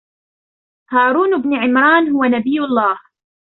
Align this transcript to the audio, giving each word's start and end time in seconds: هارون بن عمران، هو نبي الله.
هارون 0.93 1.41
بن 1.41 1.53
عمران، 1.57 2.09
هو 2.09 2.23
نبي 2.23 2.59
الله. 2.63 2.99